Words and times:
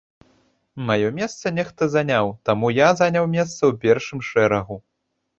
Маё 0.85 1.09
месца 1.17 1.51
нехта 1.57 1.83
заняў, 1.95 2.31
таму 2.49 2.71
я 2.77 2.87
заняў 3.01 3.25
месца 3.35 3.53
ў 3.69 3.73
першым 3.83 4.19
шэрагу. 4.31 4.79